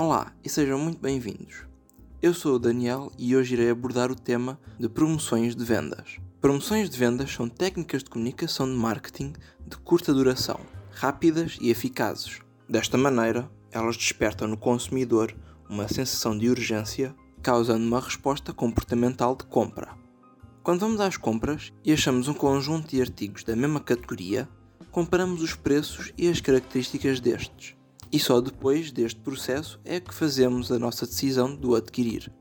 [0.00, 1.64] Olá e sejam muito bem-vindos.
[2.22, 6.18] Eu sou o Daniel e hoje irei abordar o tema de promoções de vendas.
[6.40, 9.32] Promoções de vendas são técnicas de comunicação de marketing
[9.66, 10.60] de curta duração,
[10.92, 12.38] rápidas e eficazes.
[12.68, 15.34] Desta maneira, elas despertam no consumidor
[15.68, 17.12] uma sensação de urgência,
[17.42, 19.96] causando uma resposta comportamental de compra.
[20.62, 24.48] Quando vamos às compras e achamos um conjunto de artigos da mesma categoria,
[24.92, 27.76] comparamos os preços e as características destes
[28.10, 32.32] e só depois deste processo é que fazemos a nossa decisão de o adquirir.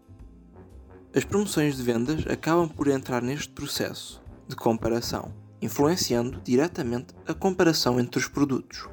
[1.16, 8.00] As promoções de vendas acabam por entrar neste processo de comparação, influenciando diretamente a comparação
[8.00, 8.88] entre os produtos,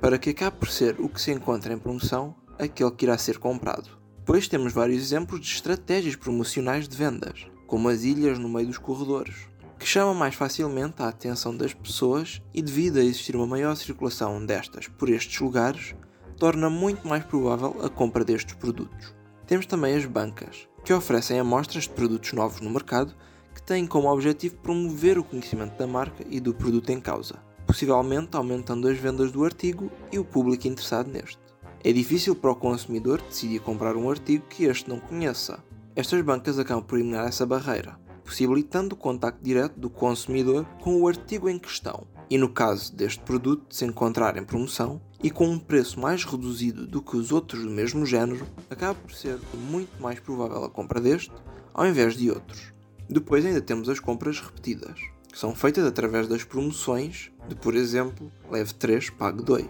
[0.00, 3.38] para que acabe por ser o que se encontra em promoção aquele que irá ser
[3.38, 3.90] comprado.
[4.18, 8.78] Depois temos vários exemplos de estratégias promocionais de vendas, como as ilhas no meio dos
[8.78, 9.34] corredores,
[9.82, 14.46] que chama mais facilmente a atenção das pessoas e, devido a existir uma maior circulação
[14.46, 15.96] destas por estes lugares,
[16.36, 19.12] torna muito mais provável a compra destes produtos.
[19.44, 23.12] Temos também as bancas, que oferecem amostras de produtos novos no mercado
[23.52, 28.36] que têm como objetivo promover o conhecimento da marca e do produto em causa, possivelmente
[28.36, 31.40] aumentando as vendas do artigo e o público interessado neste.
[31.82, 35.58] É difícil para o consumidor decidir comprar um artigo que este não conheça.
[35.96, 37.98] Estas bancas acabam por eliminar essa barreira,
[38.32, 43.22] possibilitando o contacto direto do consumidor com o artigo em questão e, no caso deste
[43.22, 47.62] produto se encontrar em promoção e com um preço mais reduzido do que os outros
[47.62, 51.30] do mesmo género, acaba por ser muito mais provável a compra deste
[51.74, 52.72] ao invés de outros.
[53.06, 54.98] Depois ainda temos as compras repetidas,
[55.30, 59.66] que são feitas através das promoções de, por exemplo, leve 3, pague 2.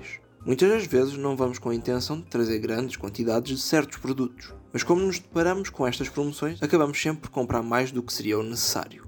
[0.47, 4.55] Muitas das vezes não vamos com a intenção de trazer grandes quantidades de certos produtos,
[4.73, 8.39] mas como nos deparamos com estas promoções, acabamos sempre por comprar mais do que seria
[8.39, 9.07] o necessário.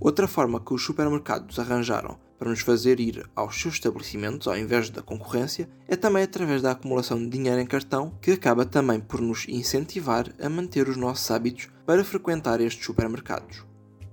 [0.00, 4.90] Outra forma que os supermercados arranjaram para nos fazer ir aos seus estabelecimentos ao invés
[4.90, 9.20] da concorrência é também através da acumulação de dinheiro em cartão, que acaba também por
[9.20, 13.64] nos incentivar a manter os nossos hábitos para frequentar estes supermercados.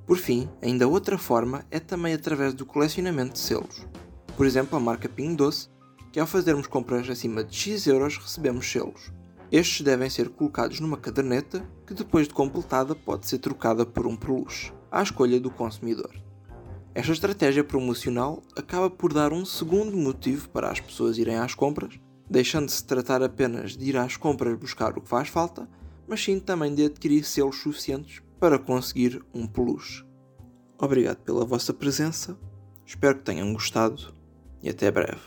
[0.06, 3.88] Por fim, ainda outra forma é também através do colecionamento de selos.
[4.38, 5.70] Por exemplo, a marca Pingo Doce
[6.12, 9.12] que ao fazermos compras acima de X euros recebemos selos.
[9.52, 14.16] Estes devem ser colocados numa caderneta que depois de completada pode ser trocada por um
[14.16, 16.16] peluche, à escolha do consumidor.
[16.96, 22.00] Esta estratégia promocional acaba por dar um segundo motivo para as pessoas irem às compras,
[22.30, 25.68] deixando-se tratar apenas de ir às compras buscar o que faz falta,
[26.08, 30.06] mas sim também de adquirir selos suficientes para conseguir um peluche.
[30.78, 32.40] Obrigado pela vossa presença,
[32.86, 34.14] espero que tenham gostado
[34.64, 35.22] e até breve.